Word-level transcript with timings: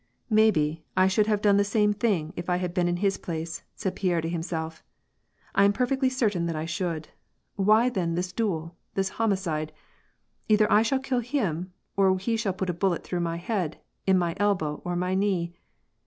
'^ 0.01 0.03
Maybe, 0.31 0.83
I 0.97 1.07
should 1.07 1.27
have 1.27 1.43
done 1.43 1.57
the 1.57 1.63
same 1.63 1.93
thing, 1.93 2.33
if 2.35 2.49
I 2.49 2.55
had 2.55 2.73
been 2.73 2.87
in 2.87 2.97
his 3.05 3.17
place," 3.19 3.61
said 3.75 3.95
Pierre 3.95 4.19
to 4.19 4.27
himself," 4.27 4.83
I 5.53 5.63
am 5.63 5.73
perfectly 5.73 6.09
certain 6.09 6.47
that 6.47 6.55
I 6.55 6.65
should; 6.65 7.09
why 7.55 7.87
then 7.87 8.15
this 8.15 8.31
duel, 8.31 8.75
this 8.95 9.09
homicide? 9.09 9.71
Either 10.49 10.65
I 10.71 10.81
shall 10.81 10.97
kill 10.97 11.19
him, 11.19 11.71
or 11.95 12.17
he 12.17 12.35
will 12.43 12.53
put 12.53 12.71
a 12.71 12.73
bullet 12.73 13.03
through 13.03 13.19
my 13.19 13.37
head, 13.37 13.77
in 14.07 14.17
my 14.17 14.33
elbow 14.39 14.81
or 14.83 14.95
my 14.95 15.13
knee. 15.13 15.53